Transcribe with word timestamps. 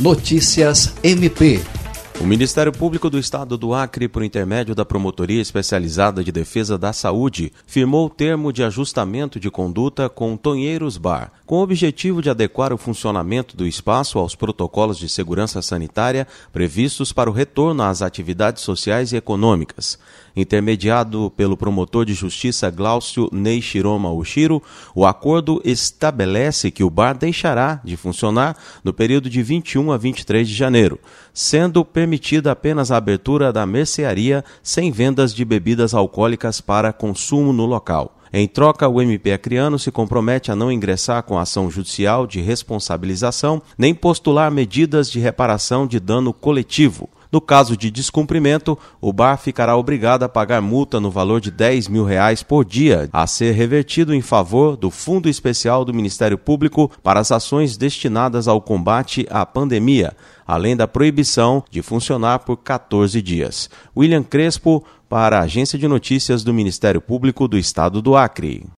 Notícias 0.00 0.94
MP 1.02 1.60
o 2.20 2.24
Ministério 2.24 2.72
Público 2.72 3.10
do 3.10 3.18
Estado 3.18 3.58
do 3.58 3.74
Acre, 3.74 4.08
por 4.08 4.22
intermédio 4.22 4.74
da 4.74 4.84
Promotoria 4.84 5.42
Especializada 5.42 6.22
de 6.22 6.30
Defesa 6.30 6.78
da 6.78 6.92
Saúde, 6.92 7.52
firmou 7.66 8.06
o 8.06 8.10
termo 8.10 8.52
de 8.52 8.62
ajustamento 8.62 9.40
de 9.40 9.50
conduta 9.50 10.08
com 10.08 10.36
Tonheiros 10.36 10.96
Bar, 10.96 11.32
com 11.44 11.56
o 11.56 11.62
objetivo 11.62 12.22
de 12.22 12.30
adequar 12.30 12.72
o 12.72 12.78
funcionamento 12.78 13.56
do 13.56 13.66
espaço 13.66 14.18
aos 14.18 14.34
protocolos 14.34 14.98
de 14.98 15.08
segurança 15.08 15.60
sanitária 15.60 16.26
previstos 16.52 17.12
para 17.12 17.28
o 17.28 17.32
retorno 17.32 17.82
às 17.82 18.00
atividades 18.00 18.62
sociais 18.62 19.12
e 19.12 19.16
econômicas. 19.16 19.98
Intermediado 20.36 21.32
pelo 21.36 21.56
promotor 21.56 22.04
de 22.04 22.12
justiça 22.12 22.70
Glaucio 22.70 23.28
Neishiroma 23.30 24.10
Ushiro, 24.10 24.62
o 24.94 25.06
acordo 25.06 25.60
estabelece 25.64 26.70
que 26.70 26.82
o 26.82 26.90
bar 26.90 27.16
deixará 27.16 27.80
de 27.84 27.96
funcionar 27.96 28.56
no 28.82 28.92
período 28.92 29.30
de 29.30 29.42
21 29.42 29.92
a 29.92 29.96
23 29.96 30.48
de 30.48 30.54
janeiro, 30.54 30.98
sendo 31.32 31.84
permitida 32.04 32.52
apenas 32.52 32.90
a 32.90 32.98
abertura 32.98 33.50
da 33.50 33.64
mercearia 33.64 34.44
sem 34.62 34.92
vendas 34.92 35.34
de 35.34 35.42
bebidas 35.42 35.94
alcoólicas 35.94 36.60
para 36.60 36.92
consumo 36.92 37.50
no 37.50 37.64
local. 37.64 38.18
Em 38.30 38.46
troca, 38.46 38.86
o 38.86 39.00
MP 39.00 39.32
Acreano 39.32 39.78
se 39.78 39.90
compromete 39.90 40.52
a 40.52 40.56
não 40.56 40.70
ingressar 40.70 41.22
com 41.22 41.38
ação 41.38 41.70
judicial 41.70 42.26
de 42.26 42.42
responsabilização 42.42 43.62
nem 43.78 43.94
postular 43.94 44.50
medidas 44.50 45.10
de 45.10 45.18
reparação 45.18 45.86
de 45.86 45.98
dano 45.98 46.34
coletivo. 46.34 47.08
No 47.34 47.40
caso 47.40 47.76
de 47.76 47.90
descumprimento, 47.90 48.78
o 49.00 49.12
bar 49.12 49.36
ficará 49.36 49.76
obrigado 49.76 50.22
a 50.22 50.28
pagar 50.28 50.62
multa 50.62 51.00
no 51.00 51.10
valor 51.10 51.40
de 51.40 51.50
10 51.50 51.88
mil 51.88 52.04
reais 52.04 52.44
por 52.44 52.64
dia, 52.64 53.08
a 53.12 53.26
ser 53.26 53.50
revertido 53.56 54.14
em 54.14 54.20
favor 54.20 54.76
do 54.76 54.88
Fundo 54.88 55.28
Especial 55.28 55.84
do 55.84 55.92
Ministério 55.92 56.38
Público 56.38 56.88
para 57.02 57.18
as 57.18 57.32
ações 57.32 57.76
destinadas 57.76 58.46
ao 58.46 58.60
combate 58.60 59.26
à 59.28 59.44
pandemia, 59.44 60.16
além 60.46 60.76
da 60.76 60.86
proibição 60.86 61.64
de 61.72 61.82
funcionar 61.82 62.38
por 62.38 62.58
14 62.58 63.20
dias. 63.20 63.68
William 63.96 64.22
Crespo, 64.22 64.84
para 65.08 65.40
a 65.40 65.42
Agência 65.42 65.76
de 65.76 65.88
Notícias 65.88 66.44
do 66.44 66.54
Ministério 66.54 67.00
Público 67.00 67.48
do 67.48 67.58
Estado 67.58 68.00
do 68.00 68.16
Acre. 68.16 68.64